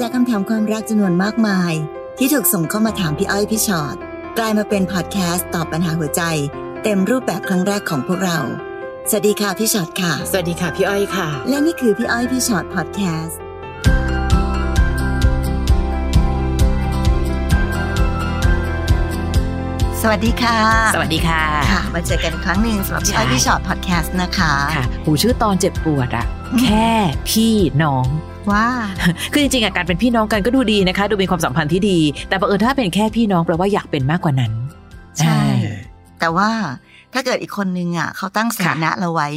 [0.00, 1.72] จากคำถามความรักจำนวนมากมาย
[2.18, 3.96] ที่ถูกส่งเข้ามาถามพี่อ้อยพี่ชอ็อต
[4.38, 6.22] กลายมาเป็นพอดแคสต์ตอบปัญหาหัวใจ
[6.82, 8.38] เต็มรูปแบบครั้งแรกของพวกเรา
[9.10, 13.38] สวัสดีค่ะพี่ชอ็อตค่ะ สวัสดีค่ะพี่อ้อยค่ะ และนี่คือพี่อ้อยพี่ชอ็อตพอดแคสต์
[20.02, 20.58] สวัสดีค่ะ
[20.94, 26.26] สวัสดีค่ะ ค่ะ มาเจอกันอีกครั้งหนึ่งสำหรับพี่อ้อยใช่พี่ชอ็อตพอดแคสต์นะคะ ค่ะหูชื่อตอนเจ็บปวดอะ
[26.60, 26.90] แค่
[27.30, 27.54] พี่
[27.84, 28.08] น้อง
[28.52, 28.64] ว่า
[29.32, 34.52] คือจริงๆอะการเป็นพี่น้องกันก็ดูดีนะคะ ดูมีความสัมพันธ์ที่ดี แต่บังเอิญถ้าเป็นแค่พี่น้องแปลว่าอยากเป็นมากกว่านั้น
[35.20, 35.78] ใช่อ่า
[36.20, 36.50] แต่ว่า
[37.14, 39.30] ถ้าเกิดอีกคนนึงอะเขาตั้งสถานะเราไว้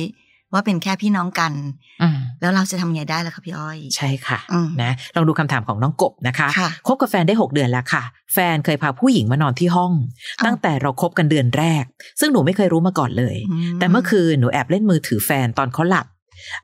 [0.53, 1.53] ว่าเป็นแค่พี่น้องกัน
[2.01, 8.03] อืมแล้วเราจะทำไงได้ล่ะคะพี่อ้อย ใช่ค่ะอืมนะลองดูคำถามของน้องกบนะคะค่ะคบกับแฟนได้ 6 เดือนแล้วค่ะ
[8.33, 9.91] แฟนเคยพาผู้หญิงมานอนที่ห้อง
[10.39, 11.83] อ้าวตั้งแต่เราคบกันเดือนแรก
[12.19, 13.35] ซึ่งหนูไม่เคยรู้มาก่อนเลย
[13.79, 16.05] แต่เมื่อคืนหนูแอบเล่นมือถือแฟนตอนเขาหลับ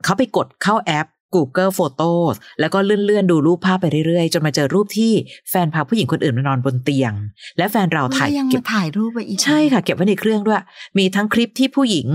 [0.04, 5.12] เขาไปกดเข้าแอป Google Photos แล้วก็เลื่อนๆดูรูปภาพไปเรื่อยๆ จนมาเจอรูปที่
[5.50, 7.12] แฟนพาผู้หญิงคนอื่นมานอนบนเตียง
[7.58, 10.62] และแฟนเราถ่ายแล้วยังเก็บมาถ่ายรูปไว้อีก ใช่ค่ะ เก็บไว้ในเครื่องด้วย
[10.98, 12.08] มีทั้งคลิปที่ผู้หญิง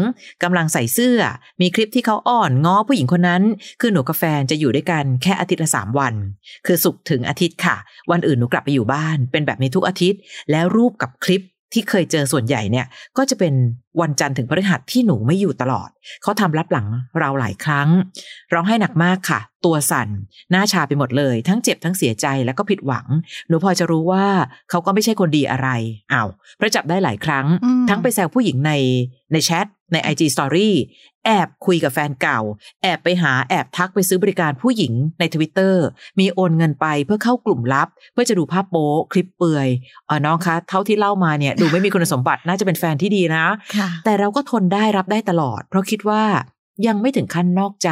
[0.44, 1.20] กำลังใส่เสื้อ
[1.62, 3.44] มีคลิปที่เขาอ่อนง้อผู้หญิงคนนั้น
[3.81, 6.14] คือหนูกับแฟนจะอยู่ด้วยกันแค่อาทิตย์ละสามวัน
[6.66, 7.75] คือศุกร์ถึงอาทิตย์ค่ะ
[8.12, 10.20] วันอื่นหนูกลับไปอยู่บ้าน เป็นแบบนี้ทุกอาทิตย์
[10.52, 11.42] แล้วรูปกับคลิป
[11.73, 12.86] ที่เคยเจอส่วนใหญ่เนี่ย
[13.17, 13.53] ก็จะเป็น
[14.02, 15.89] วันจันทร์ถึงพฤหัสที่หนูไม่อยู่ตลอด
[16.22, 16.88] เขาทำรับหลัง
[17.19, 17.89] เราหลายครั้ง
[18.53, 20.09] ร้องไห้หนักมากค่ะ ตัวสั่น
[20.52, 23.08] หน้าชาไปหมดเลย ทั้งเจ็บทั้งเสียใจแล้วก็ผิดหวัง
[23.48, 24.26] หนูพอจะรู้ว่า
[24.70, 25.70] เขาก็ไม่ใช่คนดีอะไร
[26.14, 28.72] อ้าวเพราะจับได้หลายครั้งอืมทั้งไปแซวผู้หญิงใน
[29.31, 30.70] ในแชทใน IG Story
[31.26, 32.40] แอบคุยกับแฟนเก่า
[32.81, 35.73] แอบไปหาแอบทักไปซื้อบริการผู้หญิงใน Twitter
[36.20, 39.68] มีโอนเงินไปเพื่อเข้ากลุ่มลับ เพื่อจะดูภาพโป๊คลิปเปลือย
[40.08, 43.46] เออน้องคะ เท่าที่เล่ามาเนี่ย ดูไม่มีคุณสมบัติน่าจะเป็นแฟนที่ดีนะ
[43.78, 46.23] ค่ะแต่เราก็ทนได้รับได้ตลอด เพราะคิดว่า
[46.88, 47.90] ยังไม่ถึงขั้นนอกใจ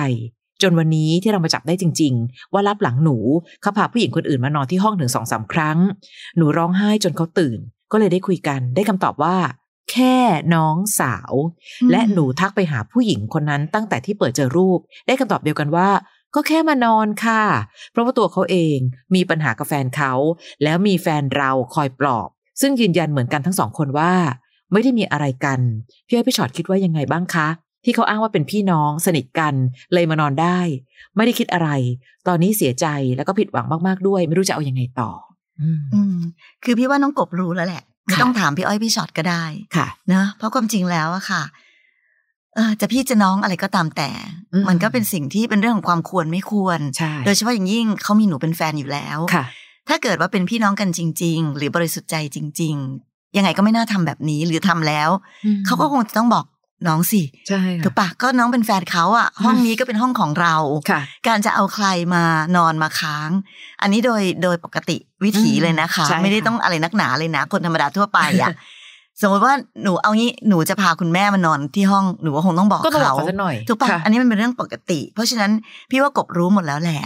[0.61, 3.17] จนวันนี้ที่เรามาจับได้จริง ๆ ว่ารับหลังหนู
[3.61, 5.77] เขาพาผู้หญิงคนอื่นมานอนที่ห้องถึงสองสามครั้ง
[6.37, 7.59] หนูร้องไห้จนเขาตื่น
[7.91, 9.35] ก็เลยได้คุยกันได้คำตอบว่า
[9.91, 10.15] แค่
[10.55, 11.33] น้องสาว
[11.81, 15.89] อืมและหนูทักไปหาผู้หญิงคนนั้นตั้งแต่ที่เปิดเจอรูป ได้คำตอบเดียวกันว่า
[16.35, 17.43] ก็แค่มานอนค่ะ
[17.91, 18.77] เพราะว่าตัวเขาเอง
[19.15, 20.13] มีปัญหากับแฟนเขา
[20.63, 22.29] แล้วมีแฟนเราคอยปลอบ
[22.61, 24.13] ซึ่งยืนยันเหมือนกันทั้งสองคนว่า
[24.71, 25.59] ไม่ได้มีอะไรกัน
[26.07, 27.47] พี่อ้อยพี่ชอตคิดว่ายังไงบ้างคะ
[27.85, 29.53] ที่เขาอ้างว่าเป็นพี่น้องสนิทกัน
[29.93, 30.59] เลยมานอนได้
[31.15, 31.69] ไม่ได้คิดอะไร
[32.27, 32.85] ตอนนี้เสียใจ
[33.15, 35.09] แล้วก็ผิดหวังมากๆด้วย ไม่รู้จะเอายังไงต่อ
[35.61, 36.17] อืมอืม
[36.63, 39.43] คือพี่ว่าน้องกบรู้แล้วแหละไม่ค่ะต้องถามพี่อ้อยพี่ชอ็อตก็ได้
[39.75, 41.43] ค่ะเนอะเพราะความจริงแล้วอะค่ะ
[42.55, 44.09] เออจะพี่จะน้องอะไรก็ตามแต่
[44.53, 49.45] อืมมันก็เป็นสิ่งที่เป็นเรื่องของความควรไม่ควรใช่โดยเฉพาะอย่างยิ่งเขามีหนูเป็นแฟนอยู่แล้วค่ะ
[49.89, 52.75] ถ้าเกิดว่าเป็นพี่น้องกันจริง ๆ หรือบริสุทธิ์ใจจริง
[53.05, 55.09] ๆ ยังไงก็ไม่น่าทำแบบนี้หรือทำแล้ว
[55.65, 56.45] เขาก็คงจะต้องบอก
[56.87, 60.55] น้องสิใช่ถูกปะก็น้องเป็นแฟนเขาอะห้องนี้ก็เป็นห้องของเรา
[60.89, 62.23] ค่ะการจะเอาใครมา
[62.57, 63.29] นอนมาค้าง
[63.81, 68.53] อันนี้โดยโดยปกติวิถีอืมเลยนะคะใช่ค่ะไม่ได้ต้องอะไรนักหนาเลยนะ คนธรรมดาทั่วไปอะ
[69.21, 69.53] สมมติว่า
[69.83, 75.51] หนูเอางี้หนูจะพาคุณแม่มานอนที่ห้องหนูก็คงต้องบอกก็ต้องบอกเขาเขาสักหน่อยถูกปะค่ะอันนี้มันเป็นเรื่องปกติ เพราะฉะนั้น
[75.89, 77.01] พี่ว่ากบรู้หมดแล้วแหละ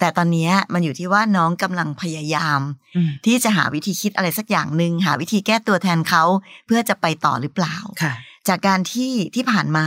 [0.00, 2.60] แต่ตอนเนี้ยมันอยู่ที่ว่าน้องกำลังพยายาม
[2.96, 6.24] อืมที่จะหาวิธีคิดอะไรสักอย่างหนึ่งหาวิธีแก้ตัวแทนเขา
[6.66, 8.12] เพื่อจะไปต่อหรือเปล่าค่ะ
[8.48, 9.86] จากการที่ที่ผ่านมา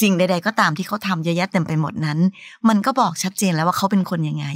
[0.00, 2.18] สิ่งใด ๆ ก็ตามที่เขาทำเยอะแยะเต็มไปหมดนั้น
[2.68, 4.46] มันก็บอกชัดเจนแล้วว่าเขาเป็นคนยังไง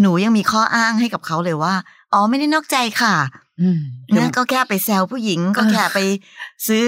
[0.00, 1.74] หนูยังมีข้ออ้างให้กับเขาเลยว่า
[2.12, 3.14] อ๋อไม่ได้นอกใจค่ะ
[3.60, 3.80] อืม
[4.16, 5.98] นะก็แค่ไปแซวผู้หญิงก็เออแค่ไป
[6.68, 6.86] ซื้อ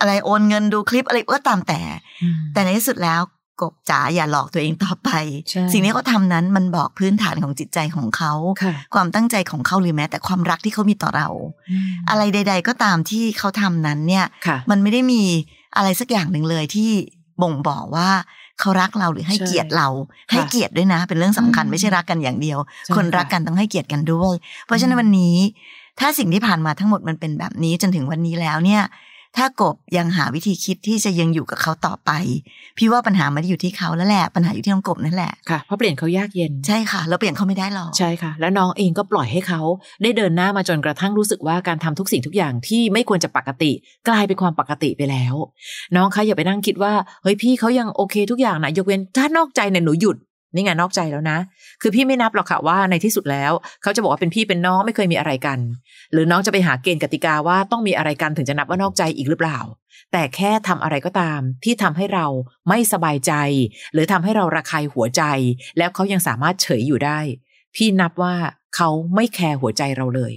[0.00, 1.80] อะไรโอนเงินดูคลิปอะไรก็ตามแต่
[2.22, 3.20] อืมแต่ในที่สุดแล้ว
[3.60, 5.10] กบจ๋าอย่าหลอกตัวเองต่อไป
[5.50, 8.32] ใช่สิ่งที่เขาทำนั้นมันบอกพื้นฐานของจิตใจของเขา
[8.62, 11.28] ค่ะความตั้งใจของเขาหรือแม้ แต่ความรักที่เขามีต่อเรา
[12.10, 15.22] อะไรใด ๆ ก็ตามที่เขาทำนั้นเนี่ยค่ะมันไม่ได้มี
[15.76, 16.90] อะไรสักอย่างหนึ่งเลยที่
[17.42, 18.10] บ่งบอกว่า
[18.60, 24.34] เขารักเราหรือให้ใช่เกียรติเราค่ะให้เกียรติด้วยนะ เป็นเรื่องสำคัญอืมไม่ใช่รักกันอย่างเดียวใช่คนรักค่ะกันต้องให้เกียรติกันด้วย
[24.66, 25.36] เพราะฉะนั้นอืมวันนี้
[26.00, 28.82] ถ้าสิ่งที่ผ่านมาทั้งหมดมันเป็นแบบนี้จนถึงวันนี้แล้วเนี่ย
[29.36, 32.10] ถ้ากบยังหาวิธีคิดที่จะยังอยู่กับเขาต่อไป
[32.78, 39.60] พี่ว่าปัญหาไม่ได้อยู่ที่เขาแล้วแหละปัญหาอยู่ที่น้องกบนั่นแหละค่ะเพราะเปลี่ยนเขายากเย็นใช่ค่ะเราเปลี่ยนเขาไม่ได้หรอกใช่ค่ะ แล้วน้องเองก็ปล่อยให้เขา
[40.02, 43.72] ได้เดินหน้ามาจนกระทั่งรู้สึกว่าการทำทุกสิ่งทุกอย่างที่ไม่ควรจะปกติ
[44.08, 45.34] กลายเป็นความปกติไปแล้ว
[45.96, 46.92] น้องคะอย่าไปนั่งคิดว่า
[47.22, 50.16] เฮ้ยพี่เขายังโอเคทุกอย่างนะยกเว้นถ้านอกใจเนี่ยหนูหยุด
[50.54, 51.38] นี่ไงนอกใจแล้วนะ
[51.82, 53.52] คือพี่ไม่นับหรอกค่ะว่าในที่สุดแล้ว
[53.82, 55.58] เขาจะบอกว่าเป็นพี่เป็นน้องไม่เคยมีอะไรกัน
[56.12, 59.58] หรือน้องจะไปหาเกณฑ์กติกาว่าต้องมีอะไรกันถึงจะนับว่านอกใจอีกหรือเปล่า
[60.12, 62.26] แต่แค่ทำอะไรก็ตาม ที่ทำให้เรา
[62.68, 63.32] ไม่สบายใจ
[63.92, 65.22] หรือทำให้เราระคายหัวใจ
[65.78, 67.18] แล้วเขายังสามารถเฉยอยู่ได้
[67.74, 68.34] พี่นับว่า
[68.76, 70.32] เขาไม่แคร์หัวใจเราเลย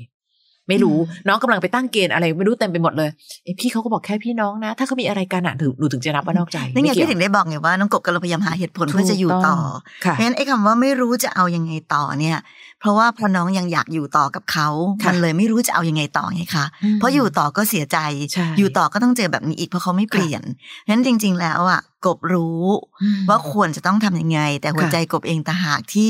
[0.72, 3.10] ไม่รู้อืมน้องกำลังไปตั้งเกณฑ์อะไรไม่รู้เต็มไปหมดเลย
[3.44, 9.58] เอ้พี่เขาก็บอกแค่พี่น้องนะ ถ้าเขามีอะไรกันอะถึงหนูถึงจะนับว่านอกใจนั่นไงม่เกี่พี่ยวถึงได้บอกไงว่าน้องกบกำลังพยายามหาเหตุผลเพื่อจะอยู่ต่อ
[10.06, 12.38] ค่ะเพราะฉะนั้นไอ้คำว่าไม่รู้จะเอายังไงต่อเนี่ย
[12.80, 14.68] เพราะว่าพอน้องยังอยากอยู่ต่อกับเขา
[15.04, 17.98] ค่ะมันเลยไม่รู้จะเอายังไงต่อไงคะมเพราะอยู่ต่อก็เสียใจ
[18.34, 22.64] ใช่อยู่ต่อก็ต้องเจอแบบนี้อีกเพราะเขาไม่เปลี่ยนเพราะฉะนั้นจริง ๆ แล้วอะกบรู้
[23.02, 26.10] อืมว่าควรจะต้องทำยังไง แต่หัวค่ะใจกบเองต่างหากที่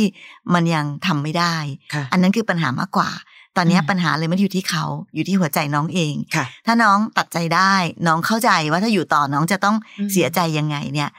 [0.54, 1.56] มันยังทำไม่ได้
[1.94, 3.10] ค่ะอันนั้นคือปัญหามากกว่า
[3.58, 7.74] ตอนเนี้ยอืมปัญหาเลยไม่ได้อยู่ที่เขาอยู่ที่หัวใจน้องเองค่ะ ถ้าน้องตัดใจได้
[8.08, 11.10] น้องเข้าใจว่าถ้าอยู่ต่อน้องจะต้องอืมเสียใจยังไงเนี่ย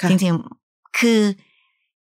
[0.00, 1.20] ค่ะจริงๆคือ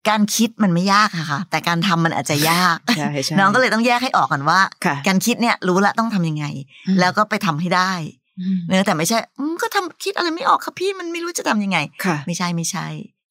[0.10, 6.46] การคิดมันไม่ยากอะค่ะ แต่การทำมันอาจจะยากใช่ใช่น้องก็เลยต้องแยกให้ออกก่อนว่าค่ะการคิดเนี่ยรู้ละต้องทำยังไง
[6.88, 7.92] อืมแล้วก็ไปทำให้ได้
[8.40, 12.88] อืมเนื้อะแต่ไม่ใช่อืมก็ทำคิดอะไรไม่ออกค่ะพี่มันไม่รู้จะทำยังไงค่ะไม่ใช่ไม่ใช่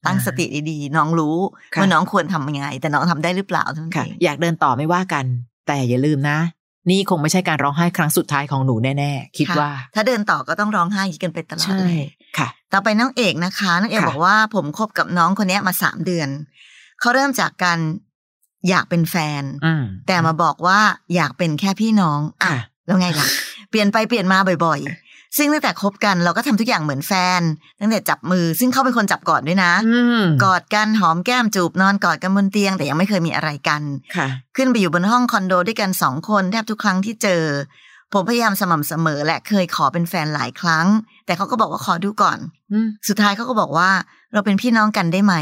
[0.06, 1.36] ตั้งอ่าสติดีๆ น้องรู้
[1.74, 5.24] ค่ะว่าน้องควรทำยังไง แต่น้องทำได้หรือเปล่าเท่านั้นค่ะเองอยากเดินต่อไม่ว่ากัน
[5.66, 6.38] แต่อย่าลืมนะ
[6.90, 11.98] นี่คงไม่ใช่การร้องไห้ครั้งสุดท้ายของหนูแน่ๆ คิดะว่า ถ้าเดินต่อก็ต้องร้องไห้อย่างนี้กันไปตลอดใช่เลย
[12.38, 16.28] ค่ะ ต่อไปน้องเอกนะคะน้องเอกค่ะบอกว่าผมคบกับน้องคนเนี้ยมาสามเดือน
[17.00, 17.78] เขาเริ่มจากการ
[18.68, 20.80] อยากเป็นแฟนอืมแต่มาบอกว่า
[21.14, 23.28] อยากเป็นแค่พี่น้องอะค่ะแล้วไงล่ะ
[23.70, 25.03] เปลี่ยนไปเปลี่ยนมาบ่อยๆ
[25.36, 27.40] ซึ่งตั้งแต่คบกันเราก็ทำทุกอย่างเหมือนแฟน
[27.80, 33.82] ตั้งแต่จับมือซึ่งเขาเป็นคนจับก่อนด้วยนะอืมกอดกันหอมแก้มจูบนอนกอดกันบนเตียง แต่ยังไม่เคยมีอะไรกัน
[34.16, 37.42] ค่ะ ขึ้นไปอยู่บนห้องคอนโดด้วยกันสองคนแทบทุกครั้งที่เจอ
[38.12, 40.86] ผมพยายามสม่ำเสมอและเคยขอเป็นแฟนหลายครั้ง
[41.26, 42.38] แต่เขาก็บอกว่าขอดูก่อน
[42.72, 43.90] อืมสุดท้ายเขาก็บอกว่า
[44.32, 45.34] เราเป็นพี่น้องกันได้ไหม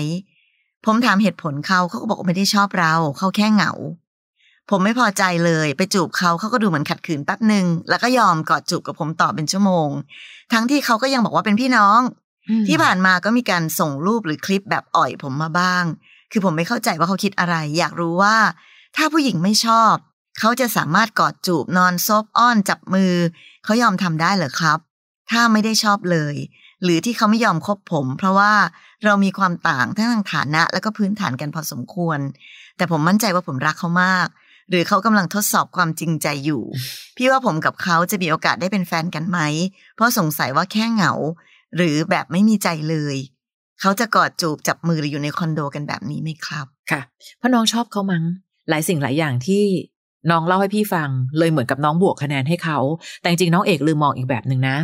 [0.86, 3.72] ผมถามเหตุผลเขาเขาก็บอกว่าไม่ได้ชอบเราเขาแค่เหงา
[4.70, 9.88] ผมไม่พอใจเลย ไปจูบเขาเขาก็ดูเหมือนขัดขืนแป๊บหนึ่งแล้วก็ยอมกอดจูบกับผมต่อเป็นชั่วโมง
[10.52, 12.00] ทั้งที่เขาก็ยังบอกว่าเป็นพี่น้อง
[12.68, 15.84] ที่ผ่านมาก็มีการส่งรูปหรือคลิปแบบอ่อยผมมาบ้าง
[16.32, 18.36] คือผมไม่เข้าใจว่าเขาคิดอะไร อยากรู้ว่า
[18.96, 19.94] ถ้าผู้หญิงไม่ชอบ
[20.38, 23.14] เขาจะสามารถกอดจูบนอนซบอ้อนจับมือ
[23.64, 24.78] เขายอมทำได้เหรอครับ
[25.30, 26.34] ถ้าไม่ได้ชอบเลย
[26.82, 28.52] หรือที่เขาไม่ยอมคบผม เพราะว่า
[29.04, 32.18] เรามีความต่างทั้งทางฐานะ และก็พื้นฐานกันพอสมควร
[32.76, 34.28] แต่ผมมั่นใจว่าผมรักเขามาก
[34.70, 36.62] หรือเขากำลังทดสอบความจริงใจอยู่
[37.16, 39.38] พี่ว่าผมกับเขาจะมีโอกาสได้เป็นแฟนกันไหม
[39.94, 41.12] เพราะสงสัยว่าแค่เหงา
[41.76, 43.16] หรือแบบไม่มีใจเลย
[43.80, 47.00] เขาจะกอดจูบจับมือหรืออยู่ในคอนโดกันแบบนี้ไหมครับ ค่ะ
[47.38, 48.24] เพราะน้องชอบเขามั้ง
[48.68, 49.64] หลายสิ่งหลายอย่างที่
[50.30, 51.08] น้องเล่าให้พี่ฟัง
[51.38, 52.78] เลยเหมือนกับน้องบวกคะแนนให้เขา
[53.20, 54.76] แต่จริงๆน้องเอกลืมมองอีกแบบหนึ่งนะ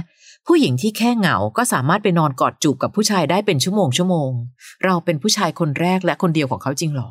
[0.47, 4.31] ผู้หญิงที่แค่เหงาก็สามารถไปนอนกอดจูบกับผู้ชายได้เป็นชั่วโมงชั่วโมง
[4.85, 7.11] เราเป็นผู้ชายคนแรกและคนเดียวของเขาจริงเหรอ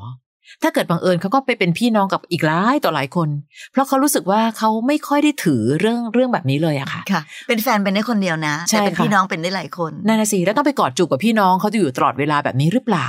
[0.64, 3.30] ถ้าเกิดบังเอิญเขาก็ไปเป็นพี่น้องกับอีกหลายต่อหลายคน
[3.72, 13.08] เพราะเขารู้สึกว่าเขาไม่ค่อยได้ถือเรื่องเรื่องแบบนี้เลยอะค่ะค่ะ เป็นแฟนเป็นได้คนเดียวนะใช่แต่เป็นค่ะพี่น้องเป็นได้หลายคนนั่นนะสิแล้วต้องไปกอดจูบกับพี่น้องเขาจะอยู่ตลอดเวลาแบบนี้หรือเปล่า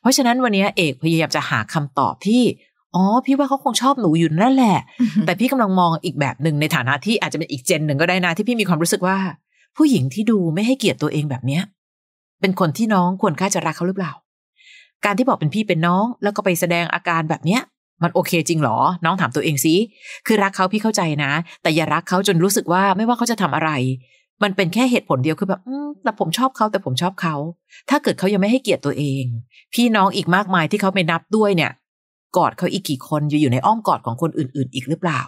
[0.00, 2.42] เพราะฉะนั้นวันนี้เอกพยายามจะหาคำตอบที่
[2.94, 4.78] อ๋อพี่ว่าเขาคงชอบหนูอยู่นั่นแหละ
[5.26, 9.16] แต่พี่กำลังมองอีกแบบหนึ่งในฐานะที่อาจจะเป็นอีกเจนหนึ่งก็ได้นะที่พี่มีความรู้สึกว่า
[9.76, 11.62] ผู้หญิงที่ดูไม่ให้เกียรติตัวเองแบบเนี้ย
[12.40, 14.12] เป็นคนที่น้องควรค่าจะรักเขาหรือเปล่า
[15.04, 17.62] การที่บอกเป็นพี่เป็นน้อง แล้วก็ไปแสดงอาการแบบเนี้ย
[18.02, 19.74] มันโอเคจริงเหรอ น้องถามตัวเองสิ
[20.26, 21.32] คือรักเขาพี่เข้าใจนะ
[21.62, 23.70] แต่อย่ารักเขาจนรู้สึกว่าไม่ว่าเขาจะทำอะไร
[24.42, 25.60] มันเป็นแค่เหตุผลเดียวคือแบบ
[26.02, 27.36] แต่ผมชอบเขาแต่ผมชอบเขา
[27.90, 29.24] ถ้าเกิดเขายังไม่ให้เกียรติตัวเอง
[29.74, 31.72] พี่น้องอีกมากมายที่เขาไม่นับด้วยเนี่ย
[32.36, 35.20] กอดเขาอีกกี่คนอยู่อยู่ในอ้อมกอดของคนอื่น ๆ อีกหรือเปล่า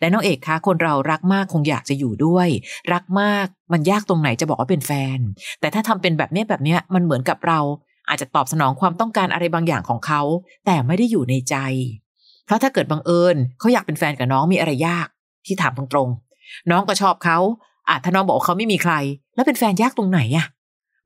[0.00, 2.48] และน้องเอกคะคนเรารักมากคงอยากจะอยู่ด้วย
[2.92, 5.18] รักมากมันยากตรงไหนจะบอกว่าเป็นแฟน
[5.60, 7.60] แต่ถ้าทำเป็นแบบเนี้ยแบบเนี้ยมันเหมือนกับเรา
[8.08, 10.22] อาจจะตอบสนองความต้องการอะไรบางอย่างของเขา
[10.66, 11.56] แต่ไม่ได้อยู่ในใจ
[12.44, 15.08] เพราะถ้าเกิดบังเอิญเขาอยากเป็นแฟนกับน้องมีอะไรยาก
[15.46, 17.38] ที่ถามตรงๆ น้องก็ชอบเขา
[17.88, 18.94] อาจถ้าน้องบอกเขาไม่มีใคร
[19.34, 20.46] แล้วเป็นแฟนยากตรงไหนอะ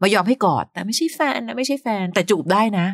[0.00, 2.86] มายอมให้กอดแต่ไม่ใช่แฟนนะไม่ใช่แฟนแต่จูบได้นะ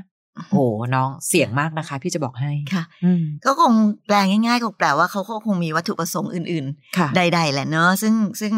[0.51, 0.65] โอ้
[0.95, 3.73] น้องเสี่ยงมากนะคะ พี่จะบอกให้ค่ะอืมก็คง
[4.07, 6.67] แปลง่ายๆก็แปลว่าเขาก็คงมีวัตถุประสงค์อื่น
[6.99, 8.53] ค่ะๆใด ๆ แหละเนอะซึ่งซึ่ง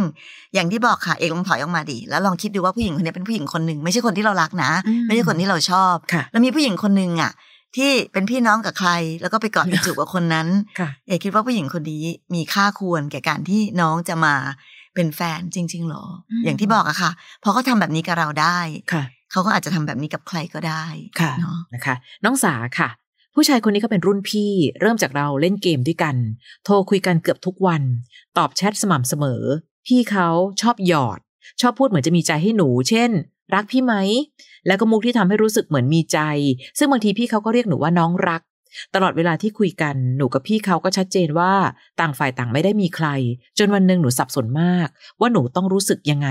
[0.55, 7.33] อย่างที่บอกค่ะเอกลองถอยออกมาดิแล้วลองคิดดูว่าผู้หญิงคนนี้เป็นผู้หญิงคนหนึ่งไม่ใช่คนที่เรารักนะอืมไม่ใช่คนที่เราชอบค่ะแล้วมีผู้หญิงคนหนึ่งอะ
[7.77, 10.49] ที่เป็นพี่น้องกับใคร แล้วก็ไปกอดไปจูบกับคนนั้น
[10.81, 12.05] ค่ะเอกคิดว่าผู้หญิงคนนี้
[12.35, 14.35] มีค่าควรแก่การที่น้องจะมา
[14.95, 17.11] เป็นแฟนจริงๆหรออืมอย่างที่บอกอะค่ะ
[17.43, 18.59] พอเขาทำแบบนี้กับเราได้
[18.93, 20.85] ค่ะ เขาก็อาจจะทำแบบนี้กับใครก็ได้
[21.21, 21.95] ค่ะเนาะนะคะ
[22.25, 22.89] น้องสาค่ะ
[23.35, 26.17] ผู้ชายคนนี้ก็เป็นรุ่นพี่ เริ่มจากเราเล่นเกมด้วยกัน
[26.65, 27.83] โทรคุยกันเกือบทุกวัน
[28.37, 29.43] ตอบแชทสม่ำเสมอ
[29.87, 30.29] พี่เขา
[30.61, 31.21] ชอบหยอด
[31.61, 33.11] ชอบพูดเหมือนจะมีใจให้หนู เช่น
[33.55, 33.95] รักพี่ไหม
[34.67, 36.19] แล้วก็มุกที่ทำให้รู้สึกเหมือนมีใจ
[36.79, 38.43] ซึ่งบางทีพี่เขาก็เรียกหนูว่าน้องรัก
[38.95, 41.53] ตลอดเวลาที่คุยกันหนูกับพี่เขาก็ชัดเจนว่า
[42.01, 43.09] ต่างฝ่ายต่างไม่ได้มีใคร
[43.59, 44.89] จนวันหนึ่งหนูสับสนมาก
[45.21, 46.29] ว่าหนูต้องรู้สึกยังไง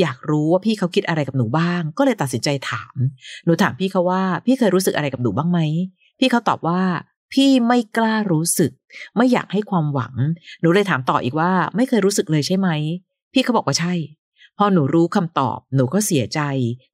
[0.00, 2.94] อยากรู้ว่าพี่เขาคิดอะไรกับหนูบ้าง ก็เลยตัดสินใจถาม
[3.44, 5.60] หนูถามพี่เขาว่า พี่เคยรู้สึกอะไรกับหนูบ้างไหม
[6.18, 6.80] พี่เขาตอบว่า
[7.32, 8.72] พี่ไม่กล้ารู้สึก
[9.16, 10.14] ไม่อยากให้ความหวัง
[10.60, 12.68] หนูเลยถามต่ออีกว่า ไม่เคยรู้สึกเลยใช่ไหม
[13.32, 13.94] พี่เขาบอกว่าใช่
[14.58, 16.40] พอหนูรู้คำตอบหนูก็เสียใจ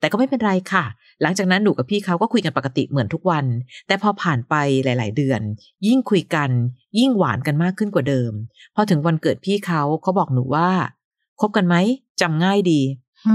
[0.01, 0.85] แต่ก็ไม่เป็นไรค่ะ
[1.23, 3.45] หลังจากนั้นหนูกับพี่เขาก็คุยกันปกติเหมือนทุกวัน
[3.87, 4.55] แต่พอผ่านไป
[4.85, 5.41] หลาย ๆ เดือน
[5.87, 6.51] ยิ่งคุยกัน
[6.99, 8.33] ยิ่งหวานกันมากขึ้นกว่าเดิม
[8.75, 10.71] พอถึงวันเกิดพี่เขาเขาบอกหนูว่า
[11.41, 11.75] คบกันไหม
[12.21, 12.81] จำง่ายดี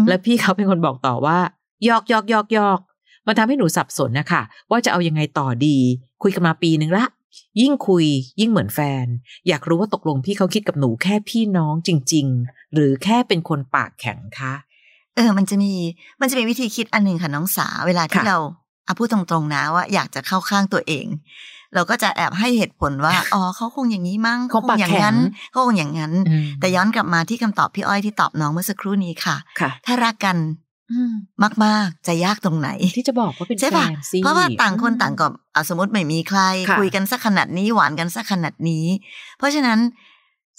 [0.07, 1.39] และพี่เขาเป็นคนบอกต่อว่า
[1.88, 2.79] ยอกยอกยอกยอก
[3.27, 5.77] มันทำให้หนูสับสนนะคะว่าจะเอายังไงต่อดี
[6.24, 7.05] คุยกันมาปีนึงละ
[7.62, 8.05] ยิ่งคุย
[8.39, 9.05] ยิ่งเหมือนแฟน
[9.48, 14.53] อยากรู้ว่าตกลงพี่เขาคิดกับหนูแค่พี่น้องจริง ๆ หรือแค่เป็นคนปากแข็งคะ
[15.15, 15.74] เออ มันจะมี
[16.21, 18.38] มันจะมีวิธีคิดอันหนึ่งค่ะน้องสาเวลาที่ค่ะเรา
[18.86, 21.05] เอาพูดตรงๆนะว่าอยากจะเข้าข้างตัวเอง
[21.75, 25.17] เราก็จะแอบให้เหตุผลว่าอ๋อเขาคงอย่างนี้มั้งเขาปากอย่างแข็งนั้น
[25.51, 30.38] เขาคงอย่างนั้นอืมแต่ย้อนกลับมาที่คำตอบพี่อ้อยที่ตอบน้องเมื่อสักครู่นี้ค่ะค่ะถ้ารักกัน
[31.65, 38.86] มากๆ จะยากตรงไหน ที่จะบอกว่าเป็นใช่แฟปะนสิเพราะว่าต่างคนต่างกับอะสมมติไม่มีใครค่ะคุยกันสักขนาดนี้หวานกันสักขนาดนี้
[39.38, 39.79] เพราะฉะนั้น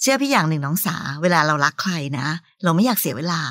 [0.01, 2.27] เชื่อพี่อย่างหนึ่งน้องสา เวลาเรารักใครนะ
[2.63, 3.41] เราไม่อยากเสียเวลา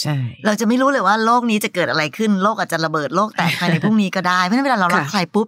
[0.00, 5.46] ใช่ เราจะไม่รู้เลยว่าโลกนี้จะเกิดอะไรขึ้น โลกอาจจะระเบิดโลกแตกภายในพรุ่งนี้ก็ได้ เพราะฉะนั้นเวลาเรารักค่ะใครปุ๊บ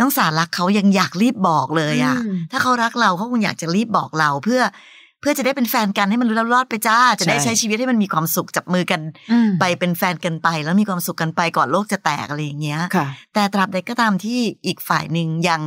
[0.00, 9.00] น้องสารักเขายังอยากรีบบอกเลยอะอืมถ้าเขารักเราเขาคงอยากจะรีบบอกเราเพื่อเพื่อจะได้เป็นแฟนกันให้มันรู้แล้วรอดไปจ้า จะได้ใช่ใช้ชีวิตให้มันมีความสุขจับมือกัน
[9.32, 15.60] อืมไปเป็นแฟนกันไป แล้วมีความสุขกันไปก่อนโลกจะแตกอะไรอย่างเงี้ยค่ะแต่ตราบใดก็ตามที่อีกฝ่ายหนึ่งยัง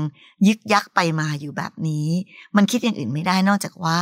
[0.47, 2.07] ยึกยักไปมาอยู่แบบนี้
[2.55, 3.99] มันคิดอย่างอื่นไม่ได้นอกจากว่า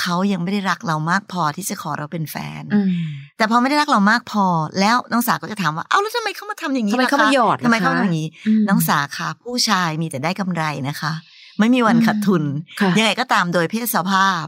[0.00, 2.90] เขายังไม่ได้รักเรามากพอที่จะขอเราเป็นแฟนอืม
[3.36, 4.46] แต่พอไม่ได้รักเรามากพอ
[4.80, 8.28] แล้วน้องสาก็จะถามว่า เอ้าแล้วทำไมเขามาทำอย่างนี้ทำไมล่ะเขาคะมาหยอดล่ะทำไมเขาคะทำอย่างนี้
[8.58, 11.12] มน้องสาค่ะผู้ชายมีแต่ได้กำไรนะคะ
[11.58, 12.42] ไม่มีวันขาดทุน
[12.80, 14.44] ค่ะยังไงก็ตามโดยเพศสภาพ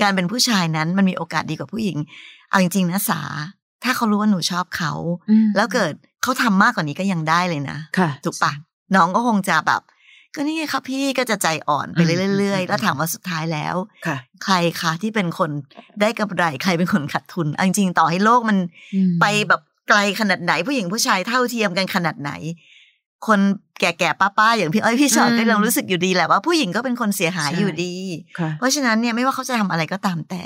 [0.00, 1.98] การเป็นผู้ชายนั้นมันมีโอกาสดีกว่าผู้หญิง
[2.50, 3.22] เอาจริงๆนะสา
[3.84, 4.92] ถ้าเขารู้ว่าหนูชอบเขา
[5.30, 8.52] อืมแล้วเกิดเขาทำมากกว่านี้ก็ยังได้เลยนะค่ะถูกปะ
[8.94, 9.82] น้องก็คงจะแบบ
[10.34, 12.06] ก็นี่ไงครับพี่ก็จะใจอ่อนไปอืม
[12.38, 13.74] เรื่อยอืมๆแล้วถามว่าสุดท้ายแล้ว
[14.06, 15.50] ค่ะใครคะที่เป็นคน
[16.00, 18.58] ได้กำไรใครเป็นคนขาดทุนเอาจริงๆต่อให้โลกมัน
[18.94, 22.30] อืมไปแบบไกลขนาดไหนผู้หญิงผู้ชายเท่าเทียมกันขนาดไหน
[23.26, 23.40] คน
[23.80, 27.94] แก่ๆป้าๆอย่างพี่อ้อยพี่ชอตอืมก็ยังรู้สึกอยู่ดีแหละว่าผู้หญิงก็เป็นคนเสียหายใช่อยู่ดี
[28.38, 30.44] ค่ะเพราะฉะนั้นเนี่ยไม่ว่าเขาจะทำอะไรก็ตามแต่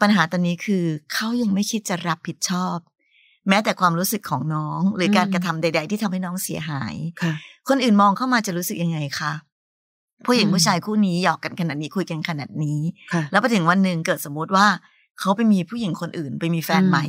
[0.00, 2.78] ปัญหาตอนนี้คือเขายังไม่คิดจะรับผิดชอบ
[3.48, 7.32] แม้แต่ความรู้สึกของน้อง หรือการอืมกระทำใด ๆ ที่ทำให้น้องเสียหายค่ะ
[7.68, 9.32] คนอื่นมองเข้ามาจะรู้สึกยังไงคะ
[10.26, 12.80] ผู้หญิงอืมผู้ชายคู่นี้หยอกกันขนาดนี้คุยกันขนาดนี้
[13.12, 14.66] ค่ะแล้วไปถึงวันหนึ่งเกิดสมมุติว่า
[15.20, 17.06] เขาไปมีผู้หญิงคนอื่น ไปมีแฟนอืมใหม่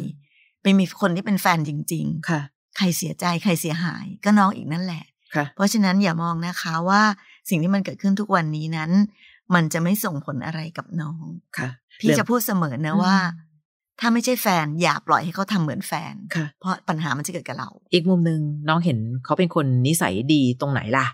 [0.63, 5.03] ไปมีคนที่เป็นแฟนจริงค่ะๆ ใครเสียใจใครเสียหายก็น้องอีกนั่นแหละ
[5.35, 7.01] ค่ะเพราะฉะนั้นอย่ามองนะคะว่า
[7.49, 8.91] สิ่งที่มันเกิดขึ้นทุกวันนี้นั้น
[9.53, 11.23] มันจะไม่ส่งผลอะไรกับน้อง
[11.57, 13.15] ค่ะ พี่จะพูดเสมอนะอืมว่า
[13.99, 21.07] ถ้าไม่ใช่แฟนอย่าปล่อยให้เขาทำเหมือนแฟนค่ะเพราะปัญหามันจะเกิดกับเรา อีกมุมหนึ่งน้องเห็นเขาเป็นคนนิสัยดีตรงไหนล่ะ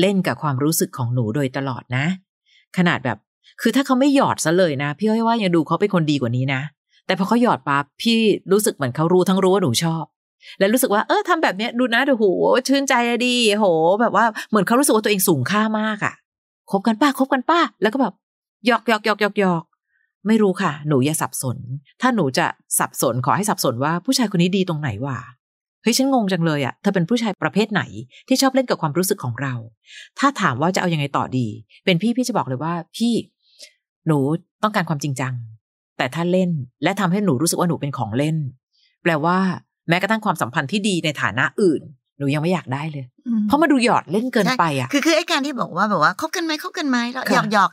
[0.00, 2.04] เล่นกับความรู้สึกของหนูโดยตลอดนะ
[2.76, 3.18] ขนาดแบบ
[3.60, 6.60] คือถ้าเขาไม่หยอดซะเลยนะ พี่อ้อยว่ายังดูเขาเป็นคนดีกว่านี้นะ
[7.06, 8.18] แต่พอเขาหยอดปั๊บพี่
[8.52, 10.04] รู้สึกเหมือนเขารู้ทั้งรู้ว่าหนูชอบ
[10.58, 12.24] และรู้สึกว่าเออทำแบบเนี้ยดูนะดูโห
[12.68, 13.66] ชื่นใจอะดีโห
[14.00, 16.14] แบบว่าเหมือนเขารู้สึกว่าตัวเองสูงค่ามากอะ
[16.70, 18.14] คบกันป้าคบกันป้า แล้วก็แบบ
[18.66, 19.64] หยอกหยอกหยอกหยอกหยอก
[20.26, 21.56] ไม่รู้ค่ะ หนูอย่าสับสน
[22.00, 22.46] ถ้าหนูจะ
[22.78, 25.18] สับสนขอให้สับสนว่าผู้ชายคนนี้ดีตรงไหนวะ
[25.82, 27.82] เฮ้ยฉันงงจังเลยอะเธอเป็นผู้ชายประเภทไหน
[28.28, 29.54] ที่ชอบเล่นกับความรู้สึกของเรา
[30.18, 31.46] ถ้าถามว่าจะเอายังไงต่อดี
[31.84, 33.14] เป็นพี่พี่จะบอกเลยว่า พี่
[34.06, 34.18] หนู
[34.62, 35.34] ต้องการความจริงจัง
[35.96, 36.50] แต่ถ้าเล่น
[36.82, 38.36] และทำให้หนูรู้สึกว่าหนูเป็นของเล่น
[39.02, 39.38] แปลว่า
[39.90, 41.82] แม้กระทั่งความสัมพันธ์ที่ดีในฐานะอื่น
[42.18, 47.70] หนูยังไม่อยากได้เลยอืมเพราะมาดูหยอดเล่นเกินไปอะคือคือไอ้การที่บอกว่าแบบว่าคบกันไหมคบกันไหมแล้วหยค่ะอกหยอก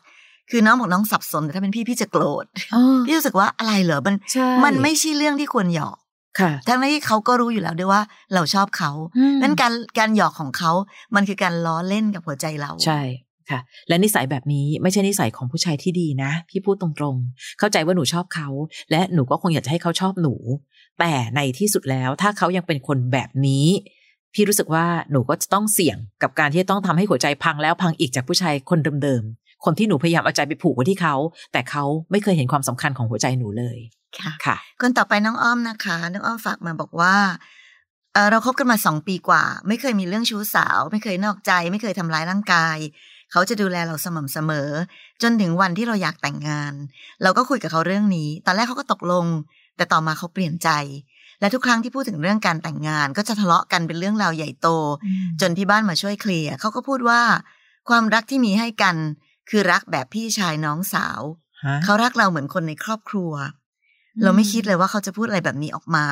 [0.51, 5.97] คือน้องบอกน้องสับสนแต่ถ้าเป็นพี่พี่จะโกรธเออพี่รู้สึกว่าอะไรเหรอมันใช่มันไม่ใช่เรื่องที่ควรหยอก
[6.39, 8.01] ค่ะทั้งที่เขาก็รู้อยู่แล้วด้วยว่า
[8.33, 10.71] เราชอบเขาอืมนั้นการการหยอกของเขา
[11.15, 12.99] มันคือการล้อเล่นกับหัวใจเรา ใช่
[13.49, 18.47] ค่ะ และนิสัยแบบนี้ไม่ใช่นิสัยของผู้ชายที่ดีนะ พี่พูดตรงๆ เข้าใจว่าหนูชอบเขา
[18.91, 20.35] และหนูก็คงอยากจะให้เขาชอบหนู
[20.99, 23.67] แต่ในที่สุดแล้วถ้าเขายังเป็นคนแบบนี้
[24.33, 31.15] พี่รู้สึกว่าหนูก็จะต้องเสี่ยงกับการที่จะต้องทำให้หัวใจพังแล้วพังอีกจากผู้ชายคนเดิมๆ คนที่หนูพยายามเอาใจไปผูกไว้ที่เขา
[31.51, 33.77] แต่เขาไม่เคยเห็นความสำคัญของหัวใจหนูเลย
[34.19, 37.15] ค่ะค่ะ คนต่อไปน้องอ้อมนะคะ น้องอ้อมฝากมาบอกว่า
[38.13, 42.77] เอ่อเราคบกันมาสองปีกว่า ไม่เคยมีเรื่องชู้สาว ไม่เคยนอกใจ ไม่เคยทำร้ายร่างกาย
[43.31, 44.69] เขาจะดูแลเราสม่ำเสมอ
[45.21, 46.73] จนถึงวันที่เราอยากแต่งงาน
[47.23, 49.25] เราก็คุยกับเขาเรื่องนี้ ตอนแรกเขาก็ตกลง
[49.77, 50.69] แต่ต่อมาเขาเปลี่ยนใจ
[51.39, 54.67] และทุกครั้งที่พูดถึงเรื่องการแต่งงาน ก็จะทะเลาะกันเป็นเรื่องราวใหญ่โต
[55.41, 57.21] จนที่บ้านมาช่วยเคลียร์เขาก็พูดว่า
[57.89, 58.95] ความรักที่มีให้กัน
[59.49, 61.21] คือรักแบบพี่ชายน้องสาว
[61.65, 63.31] ฮะเขารักเราเหมือนคนในครอบครัว
[64.23, 66.05] เราไม่คิดเลยว่าเขาจะพูดอะไรแบบนี้ออกมา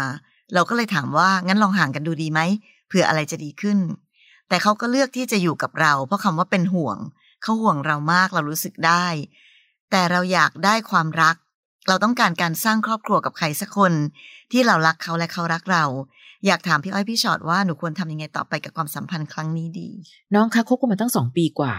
[0.54, 2.40] เราก็เลยถามว่างั้นลองห่างกันดูดีไหม
[2.88, 3.78] เผื่ออะไรจะดีขึ้น
[4.50, 6.98] แต่เขาก็เลือกที่จะอยู่กับเรา เพราะคำว่าเป็นห่วง
[7.44, 9.06] เขาห่วงเรามากเรารู้สึกได้
[9.92, 11.36] แต่เราอยากได้ความรัก
[11.88, 13.94] เราต้องการการสร้างครอบครัวกับใครสักคน
[14.52, 15.86] ที่เรารักเขาและเขารักเรา
[16.46, 19.90] อยากถามพี่อ้อยพี่ชอดว่าหนูควรทำยังไงต่อไปกับความสัมพันธ์ครั้งนี้ดี
[20.36, 21.76] น้องคะคบกันมาตั้งสองปีกว่า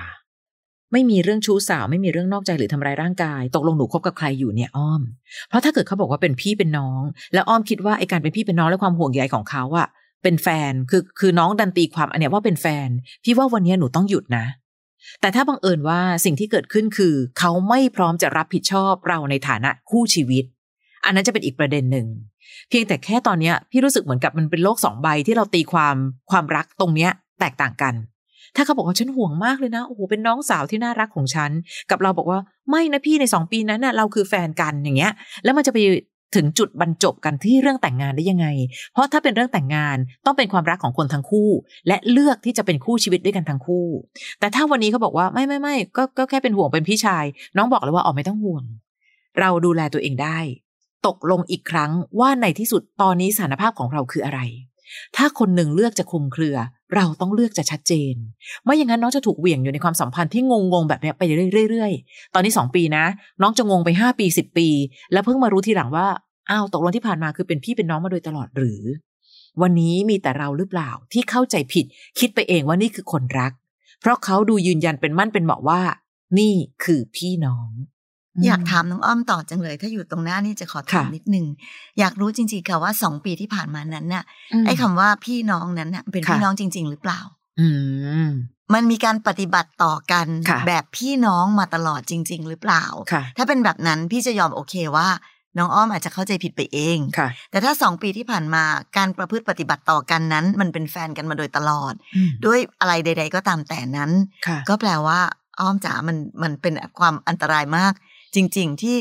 [0.92, 5.02] ไม่มีเรื่องชู้สาวไม่มีเรื่องนอกใจหรือทำร้ายร่างกาย ตกลงหนูคบกับใครอยู่เนี่ยอ้อม
[5.48, 7.02] เพราะถ้าเกิดเขาบอกว่าเป็นพี่เป็นน้อง
[7.34, 9.88] แล้วอ้อมคิดว่าไอการเป็นพี่เป็นน้องและความห่วงใยของเขาอะ
[10.22, 12.88] เป็นแฟนคือคือน้องดันตีความอันเนี้ยว่าเป็นแฟน
[13.24, 14.46] พี่ว่าวันนี้หนูต้องหยุดนะ
[15.20, 20.44] แต่ถ้าบังเอิญว่าสิ่งที่เกิดขึ้นคือ เขาไม่พร้อมจะรับผิดชอบเราในฐานะคู่ชีวิต
[21.04, 22.06] อันนั้นจะเป็นอีกประเด็นหนึ่ง
[22.68, 25.96] เพียงแต่แค่ตอนเนี้ยพี่รู้สึกเหมือนกับมันเป็นโลกสองใบที่เราตีความ
[26.30, 27.94] ความรักตรงเนี้ยแตกต่างกัน
[28.56, 31.50] ถ้าเขาบอกว่าฉันห่วงมากเลยนะโอ้โหเป็นน้องสาวที่น่ารักของฉัน
[31.90, 32.38] กับเราบอกว่า
[32.70, 35.12] ไม่นะพี่ในสองปีนั้นน่ะเราคือแฟนกันอย่างเงี้ย
[35.44, 35.78] แล้วมันจะไป
[36.34, 38.46] ถึงจุดบรรจบกันที่เรื่องแต่งงานได้ยังไง
[38.92, 41.50] เพราะถ้าเป็นเรื่องแต่งงานต้องเป็นความรักของคนทั้งคู่
[41.88, 43.86] และเลือกที่จะเป็นคู่ชีวิตด้วยกันทั้งคู่
[44.40, 47.24] แต่ถ้าวันนี้เขาบอกว่าไม่ไม่ไม่ก็ก็แค่เป็นห่วงเป็นพี่ชาย
[47.56, 48.64] น้องบอกเลยว่าอ๋อไม่ต้องห่วง
[49.40, 50.38] เราดูแลตัวเองได้
[51.06, 51.90] ตกลงอีกครั้ง
[52.20, 54.40] ว่าในที่สุดตอนนี้สถานภาพของเราคืออะไร
[55.16, 56.56] ถ้าคนหนึ่งเลือกจะคุมเครือ
[56.94, 58.14] เราต้องเลือกจะชัดเจน
[58.64, 61.22] ไม่อย่างนั้นน้องจะถูกเหวี่ยงอยู่ในความสัมพันธ์ที่งงๆแบบนี้ไป
[61.70, 63.04] เรื่อยๆ ตอนนี้สองปีนะ
[63.42, 64.68] น้องจะงงไปห้าปีสิบปี
[65.12, 66.06] แล้วเพิ่งมารู้ทีหลังว่า
[66.50, 68.82] อ้าวตกลงที่ผ่านมาคือเป็นพี่เป็นน้องมาโดยตลอดหรือ
[69.62, 71.84] วันนี้มีแต่เราหรือเปล่าที่เข้าใจผิด
[72.18, 73.52] คิดไปเองว่านี่คือคนรัก
[74.00, 75.80] เพราะเขาดูยืนยันเป็นมั่นเป็นเหมาะว่า
[76.38, 77.70] นี่คือพี่น้อง
[78.44, 81.46] อยากถามน้องอ้อมต่อจังเลย ถ้าอยู่ตรงหน้านี่จะขอถามค่ะนิดนึง
[81.98, 84.24] อยากรู้จริงๆค่ะว่าสองปีที่ผ่านมานั้นน่ะ
[84.62, 87.20] มไอ้คำว่าพี่น้องนั้นน่ะเป็นค่ะพี่น้องจริง ๆ หรือเปล่า
[87.60, 87.68] อื
[88.24, 88.26] ม
[88.74, 95.08] มันมีการปฏิบัติต่อกันค่ะแบบพี่น้องมาตลอดจริง ๆ หรือเปล่าค่ะถ้าเป็นแบบนั้นพี่จะยอมโอเคว่า
[95.58, 98.64] น้องอ้อมอาจจะเข้าใจผิดไปเองค่ะแต่ถ้าสองปีที่ผ่านมา
[98.96, 104.10] การประพฤติปฏิบัติต่อกันนั้น มันเป็นแฟนกันมาโดยตลอดอืมด้วยอะไรใด ๆ ก็ตามแต่นั้น
[104.46, 105.20] ค่ะก็แปลว่า
[105.60, 107.92] อ้อมจ๋ามันมันเป็นความอันตรายมาก
[108.36, 108.96] จริง ๆ ที่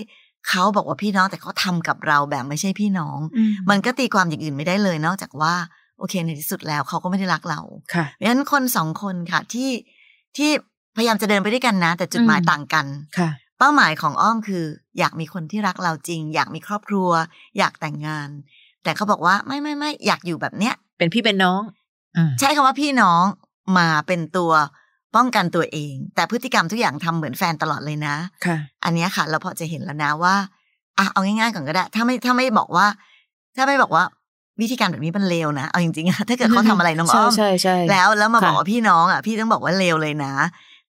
[0.50, 5.54] เขาบอกว่าพี่น้องแต่เขาทำกับเราแบบไม่ใช่พี่น้องอืมันก็ตีความอย่างอื่นไม่ได้เลยนอกจากว่า
[6.00, 7.62] โอเคในที่สุดแล้วเขาก็ไม่ได้รักเรา
[7.94, 9.70] ค่ะเพราะฉะนั้นคนสองคนค่ะที่
[10.38, 10.50] ที่
[10.96, 12.86] พยายามจะเดินไปด้วยกันนะ แต่จุดหมายอืมต่างกัน
[13.18, 14.64] ค่ะ เป้าหมายของอ้อมคือ
[15.00, 17.10] อยากมีคนที่รักเราจริง อยากมีครอบครัว
[17.58, 18.30] อยากแต่งงาน
[18.84, 21.62] แต่เขาบอกว่าไม่ไม่ไม่อยากอยู่แบบเนี้ย เป็นพี่เป็นน้อง
[22.18, 23.24] อืมใช้คำว่าพี่น้อง
[23.78, 24.52] มาเป็นตัว
[25.16, 30.36] ป้องกันตัวเอง แต่พฤติกรรมทุกอย่างทำเหมือนแฟนตลอดเลยนะค่ะ อันเนี้ยค่ะ เราพอจะเห็นแล้วนะว่า
[30.98, 32.88] อะเอาง่ายๆก่อนก็ได้ ถ้าไม่ถ้าไม่บอกว่า
[33.56, 34.04] ถ้าไม่บอกว่า
[34.62, 40.34] วิธีการแบบนี้มันเลวนะ เอาจริงๆอะถ้าเกิดเขาทำอะไรน้องอ้อมใช่ใช่แล้วแล้วมาค่ะบอกว่าพี่น้องอะ พี่ต้องบอกว่าเลวเลยนะ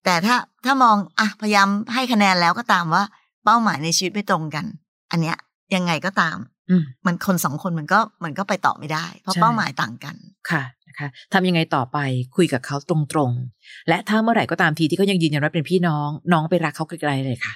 [0.05, 3.03] แต่ถ้าถ้ามองอะพยายามให้คะแนนแล้วก็ตามว่า
[3.45, 4.65] เป้าหมายในชีวิตไม่ตรงกัน
[5.11, 5.37] อันเนี้ย
[5.75, 6.37] ยังไงก็ตาม
[6.71, 10.17] อืมมันคนสองคนมันก็มันก็ไปต่อไม่ได้ เพราะใช่เป้าหมายต่างกัน
[10.51, 10.63] ค่ะ
[10.97, 11.99] นะคะทำยังไงต่อไป
[12.37, 17.55] คุยกับเขาตรงๆ และถ้าเมื่อไหร่ก็ตามทีที่เขายังยืนยันว่าเป็นพี่น้อง น้องไปรักเขาไกลๆเลยค่ะ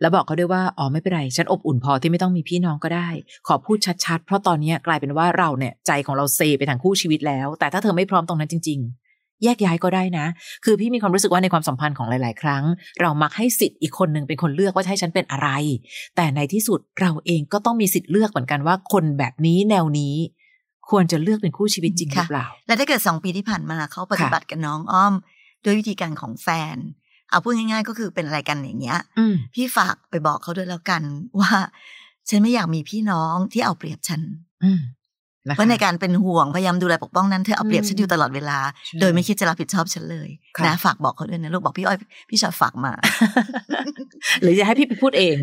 [0.00, 3.08] แล้วบอกเขาด้วยว่าอ๋อไม่เป็นไรฉันอบอุ่นพอที่ไม่ต้องมีพี่น้องก็ได้
[3.48, 10.26] ขอพูดชัดๆ เพราะตอนนี้กลายเป็นว่าเราเนี่ยใจของเราเซไปทางคู่ชีวิตแล้ว แต่ถ้าเธอไม่พร้อมตรงนั้นจริง ๆแยกย้ายก็ได้นะ
[10.64, 12.64] คือพี่มีความรู้สึกว่าในความสัมพันธ์ของหลาย ๆ ครั้ง
[13.00, 15.48] เรามักให้สิทธิ์อีกคนหนึ่งเป็นคนเลือกว่าจะให้ฉันเป็นอะไร
[16.16, 20.14] แต่ในที่สุดเราเองก็ต้องมีสิทธิ์เลือกเหมือนกันว่าคนแบบนี้แนวนี้
[20.90, 25.14] ควรจะเลือกเป็นคู่ชีวิตจริงหรือเปล่า และถ้าเกิดสองปีที่ผ่านมาเขาปฏิบัติกับน้องอ้อม
[25.64, 26.76] ด้วยวิธีการของแฟน
[27.30, 31.02] เอาพูดง่ายๆ ก็คือเป็นอะไรกันอย่างเงี้ยอืมพี่ฝากไปบอกเขาด้วยแล้วกัน
[31.40, 31.52] ว่า
[32.28, 34.20] ฉันไม่อยากมีพี่น้องที่เอาเปรียบฉัน
[34.64, 34.95] อืมนะคะ
[35.54, 41.98] เพราะในการเป็นห่วงพยายามดูแลปกป้องนั้นเธอเอาเปรียบอืมฉันอยู่ตลอดเวลาใช่โดยไม่คิดจะรับผิดชอบฉันเลยค่ะนะฝากบอกเขาด้วยนะลูกบอกพี่อ้อย
[42.30, 42.92] พี่ชอดฝากมา
[44.42, 45.36] หรือจะให้พี่ไปพูดเอง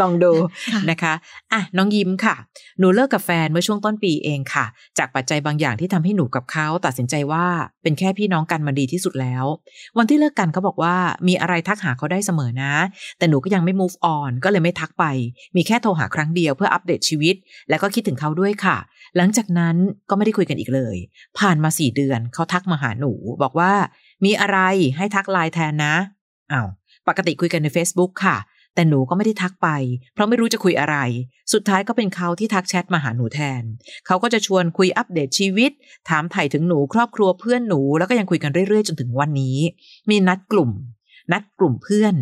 [0.00, 0.32] ลองดู
[0.72, 1.12] ค่ะนะคะ
[1.52, 2.34] อะน้องยิ้มค่ะ
[2.78, 4.64] หนูเลิกกับแฟนเมื่อช่วงต้นปีเองค่ะ
[4.98, 7.46] จากปัจจัยบางอย่างที่ทำให้หนูกับเขาตัดสินใจว่า
[7.82, 9.44] เป็นแค่พี่น้องกันมาดีที่สุดแล้ว
[9.98, 10.94] วันที่เลิกกันเขาบอกว่า
[11.28, 12.72] มีอะไรทักหาเขาได้เสมอนะ
[13.18, 15.04] แต่หนูก็ยังไม่ move on ก็เลยไม่ทักไป
[15.56, 17.34] มีแค่โทรหาครั้งเดียวเพื่ออัปเดตชีวิต
[17.68, 18.76] แล้วก็คิดถึงเขาด้วยค่ะ
[19.16, 19.76] หลังจากนั้น
[20.10, 20.96] ก็ไม่ได้คุยกันอีกเลย
[21.38, 23.72] ผ่านมาสี่เดือนเขาทักมาหาหนู บอกว่า
[24.24, 24.58] มีอะไร
[24.96, 25.94] ให้ทักไลน์แทนนะ
[26.52, 26.68] อ้าว
[27.08, 28.38] ปกติคุยกันใน Facebook ค่ะ
[28.74, 29.68] แต่หนูก็ไม่ได้ทักไป
[30.14, 30.96] เพราะไม่รู้จะคุยอะไร
[31.52, 33.62] สุดท้ายก็เป็นเขาที่ทักแชทมาหาหนูแทน
[34.06, 35.70] เขาก็จะชวนคุยอัปเดตชีวิต
[36.08, 39.58] ถามไถ่ถึงหนูครอบครัวเพื่อนหนูแล้วก็ยังคุยกันเรื่อยๆ จนถึงวันนี้
[40.10, 40.70] มีนัดกลุ่ม
[41.32, 42.14] นัดกลุ่มเพื่อน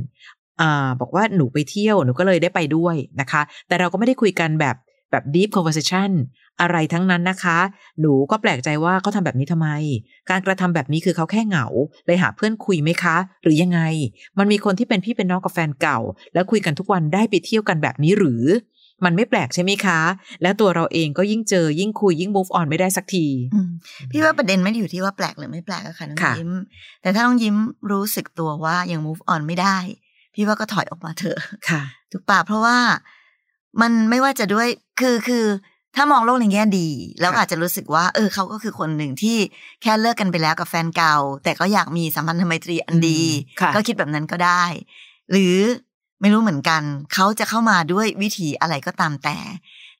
[0.60, 0.62] อ
[1.00, 4.76] บอกว่าหนูไปเที่ยวหนูก็เลยได้ไปด้วยนะคะ แต่เราก็ไม่ได้คุยกันแบบ
[5.10, 6.10] แบบ deep conversation
[6.60, 7.58] อะไรทั้งนั้นนะคะ
[8.00, 9.68] หนูก็แปลกใจว่าเขาทำแบบนี้ทำไม
[10.30, 11.66] การกระทำแบบนี้คือเขาแค่เหงา
[12.06, 13.80] เลยหาเพื่อนคุยไหมคะ หรือยังไง
[14.38, 15.98] มันมีคนที่เป็นพี่เป็นน้องกับแฟนเก่า
[16.34, 18.44] แล้วคุยกันทุกวันได้ไปเที่ยวกันแบบนี้หรือ
[19.04, 20.00] มันไม่แปลกใช่ไหมคะ
[20.42, 23.70] แล้วตัวเราเองก็ยิ่งเจอยิ่งคุยยิ่ง move on ไม่ได้สักทีอืม
[24.10, 26.50] พี่ว่าประเด็นไม่ได้อยู่ที่ว่าแปลกหรือไม่แปลกอะค่ะน้องค่ะยิ้ม
[27.02, 27.56] แต่ถ้าน้องยิ้ม
[27.90, 29.76] รู้สึกตัวว่ายัง move on ไม่ได้
[30.34, 32.78] พี่ว่าก็ถอยออกมาเถอะค่ะถูกปะเพราะว่า
[33.80, 34.68] มันไม่ว่าจะด้วย
[35.00, 35.44] คือคือ
[35.96, 36.88] ถ้ามองโลกในแง่ดี
[37.20, 39.36] แล้วค่ะอาจจะรู้สึกว่า เออเขาก็คือคนหนึ่งที่
[39.82, 43.22] แค่เลิกกันไปแล้วกับแฟนเก่า แต่ก็อยากมีสัมพันธไมตรีอันดี
[43.60, 44.62] ค่ะก็คิดแบบนั้นก็ได้
[45.30, 45.56] หรือ
[46.20, 46.82] ไม่รู้เหมือนกัน
[47.14, 49.36] เขาจะเข้ามาด้วยวิธีอะไรก็ตามแต่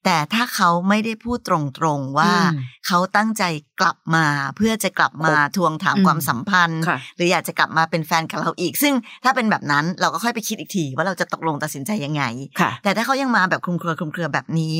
[0.04, 1.50] แต่ถ้าเขาไม่ได้พูดต
[1.84, 3.44] รงๆว่าอืมเขาตั้งใจ
[3.80, 12.22] กลับมาเพื่อจะกลับมาทวงถามอืมความสัมพันธ์ค่ะหรืออยากจะกลับมาเป็นแฟนกับเราอีก ซึ่งถ้าเป็นแบบนั้นเราก็ค่อยไปคิดอีกทีว่าเราจะตกลงตัดสินใจยังไง
[12.60, 14.76] ค่ะแต่ถ้าเขายังมาแบบคลุมเครือคลุมเครือแบบนี้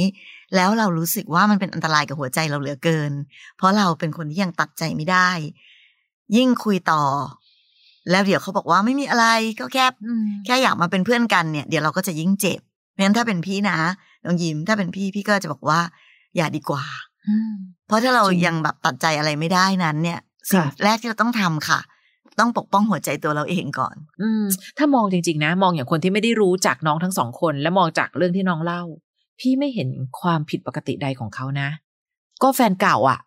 [0.57, 3.13] แล้วเรารู้สึกว่ามันเป็นอันตรายกับหัวใจเราเหลือเกิน
[3.57, 5.31] เพราะเราเป็นคนที่ยังตัดใจไม่ได้
[6.37, 7.05] ยิ่งคุยต่อ
[8.11, 9.27] แล้วเดี๋ยวเขาบอกว่าไม่มีอะไร
[9.59, 9.85] ก็แค่
[10.47, 12.61] แค่อยากมาเป็นเพื่อนกันเนี่ยเดี๋ยวเราก็จะยิ่งเจ็บ
[12.93, 13.79] เพราะฉะนั้นถ้าเป็นพี่นะ
[14.25, 15.81] น้องยิ้มถ้าเป็นพี่พี่ก็จะบอกว่า
[16.37, 16.85] อย่าดีกว่า
[17.87, 21.81] เพราะถ้าเราจริงยังแบบตัดใจอะไรไม่ได้นั้น เนี่ยสิ่งค่ะแรกที่เราต้องทำค่ะ
[22.39, 24.45] ต้องปกป้องหัวใจตัวเราเองก่อน อืม
[24.79, 28.83] ถ้ามองจริง ๆ นะ มองอย่างคนที่ไม่ได้รู้จักน้องทั้งสองคน และมองจากเรื่องที่น้องเล่า
[29.41, 29.89] พี่ไม่เห็น
[30.21, 31.69] ความผิดปกติใดของเขานะ
[32.43, 33.19] ก็แฟนเก่าอะ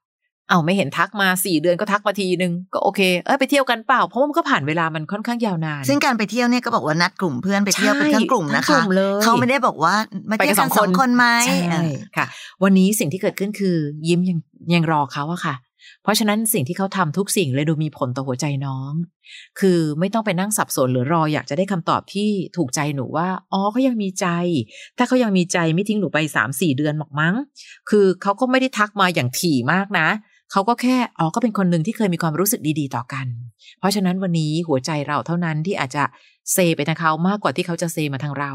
[0.49, 9.95] เอาไม่เห็นทักมาสี่เดือนก็ทักมาทีนึงก็โอเคเอ้ยไปเที่ยวกันเปล่าเพราะว่ามันก็ผ่านเวลามันค่อนข้างยาวนาน ซึ่งการไปเที่ยวเนี่ยก็บอกว่านัดกลุ่มเพื่อนไปเที่ยวใช่เป็นทั้งกลุ่มนะทั้งกลุ่คะมเลยเขาไม่ได้บอกว่า
[10.29, 12.25] มาไปเที่กัยนวสกัอนงสคอนงคนไหมใช่เออค่ะ
[12.63, 13.75] วันนี้สิ่งที่เกิดขึ้นคือ
[14.08, 14.38] ยิ้มยัง
[14.73, 15.56] ยังรอเขาอะค่ะ
[16.03, 18.93] เพราะฉะนั้นสิ่งที่เขาทำทุกสิ่งเลยดูมีผลต่อหัวใจน้อง
[19.60, 24.27] คือไม่ต้องไปนั่งสับสนหรือรออยากจะได้คำตอบที่ถูกใจหนูว่าอ๋อเขายังมีใจ
[24.97, 27.36] ถ้าเขายังมีใจไม่ทิ้งหนูไปสามสี่เดือนหรอกมั้ง
[27.89, 30.08] คือเขาก็ไม่ได้ทักมาอย่างถี่มากนะ
[30.54, 33.28] เขาก็แค่อ๋อก็เป็นคนหนึ่งที่เคยมีความรู้สึกดีๆ ต่อกัน
[33.80, 36.04] เพราะฉะนั้นวันนี้หัวใจเราเท่านั้นที่อาจจะ
[36.54, 38.52] เซไปทางเขามากกว่าที่เขาจะเซมาทางเรา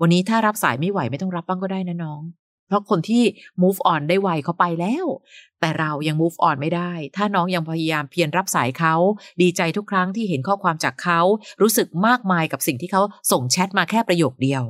[0.00, 2.22] วันนี้ถ้ารับสายไม่ไหวไม่ต้องรับบ้างก็ได้นะน้อง
[2.68, 3.22] เพราะคนที่
[3.62, 5.06] move on ได้ไวเขาไปแล้ว
[5.60, 8.94] แต่เรายัง move on ไม่ได้ ถ้าน้องยังพยายามเพียรรับสายเขา
[9.42, 11.20] ดีใจทุกครั้งที่เห็นข้อความจากเขา
[11.60, 14.62] รู้สึกมากมายกับสิ่งที่เขาส่งแชทมาแค่ประโยคเดียว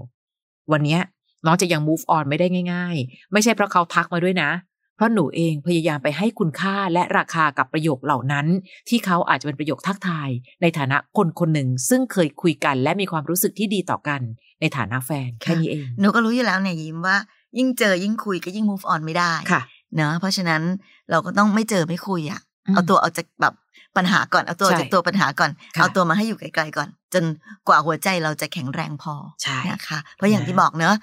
[0.72, 0.98] วันนี้
[1.46, 4.50] น้องจะยัง move on ไม่ได้ง่าย ๆ ไม่ใช่เพราะเขาทักมาด้วยนะ
[5.00, 8.46] เพราะหนูเองพยายามไปให้คุณค่าและราคากับประโยคเหล่านั้น
[8.88, 10.30] ที่เขาอาจจะเป็นประโยคทักทาย
[10.62, 14.20] ในฐานะคนคนหนึ่งซึ่งเคยคุยกัน และมีความรู้สึกที่ดีต่อกัน
[14.60, 17.16] ในฐานะแฟนแค่นี้เองหนูก็รู้อยู่แล้วเนี่ยยิ้มว่า
[17.58, 19.62] ยิ่งเจอยิ่งคุยก็ยิ่ง move on ไม่ได้ค่ะ
[19.94, 20.62] เนอะเพราะฉะนั้น
[21.10, 23.54] เราก็ต้องไม่เจอไม่คุยอะอืมเอาตัวเอาจากแบบ
[23.96, 27.24] ปัญหาก่อนเอาตัวใช่จากตัวปัญหาก่อนค่ะเอาตัวมาให้อยู่ไกลๆก่อน จน
[27.68, 30.94] กว่าหัวใจเราจะแข็งแรงพอใช่นะคะเพราะอย่างที่บอกเนอะ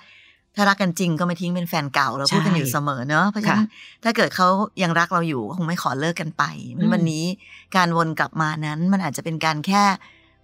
[0.58, 4.48] ถ้ารักกันจริงก็ไม่ทิ้งเป็นแฟนเก่าเราพูดกันอยู่เสมอเนอะเพราะฉะนั้นค่ะถ้าเกิดเขา
[4.84, 6.44] ยังรักเราอยู่ก็คงไม่ขอเลิกกันไป
[6.78, 7.26] อืมวันนี้
[7.76, 9.84] การวนกลับมานั้นมันอาจจะเป็นการแค่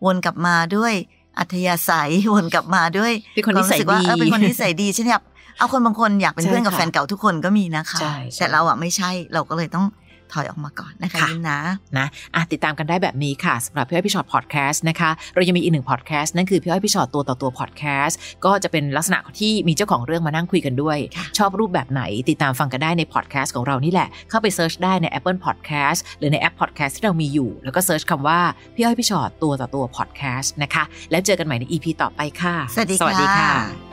[0.06, 0.94] วนกลับมาด้วย
[1.40, 5.24] อัธยาศัยวนกลับมาด้วยเป็นคนวามนิสัยรู้สึกว่าดีเออเป็นคนนิสัยดีฉันอยาก
[5.58, 9.86] เอาคนบางคนอยากเป็นใช่เพื่อนกับค่ะแฟนเก่าทุกคนก็มีนะคะใช่ใช่แต่เราอะไม่ใช่เราก็เลยต้อง
[10.34, 11.60] ถอยออกมาก่อนนะคะค่ะยิ้มนะ
[11.98, 28.40] นะอะติดตามกันได้แบบนี้ค่ะสำหรับพี่อ้อยพี่ฉอดพอดแคสต์นะคะเรายังมีอีกหนึ่งพอดแคสต์นั่นคือพี่อ้อยพี่ฉอดตัวต่อตัวพอดแคสต์ก็จะเป็นลักษณะที่มีเจ้าของเรื่องมานั่งคุยกันด้วยค่ะชอบรูปแบบไหนติดตามฟังกันได้ในพอดแคสต์ของเรานี่แหละ เข้าไป search ได้ใน Apple Podcast หรือในแอปพอดแคสต์ที่เรามีอยู่ แล้วก็ search คำว่า
[28.76, 33.93] พี่อ้อยพี่ฉอดตัวต่อตัวพอดแคสต์นะคะแล้วเจอกันใหม่ใน EP ต่อไปค่ะ สวัสดีสวัสดีค่ะ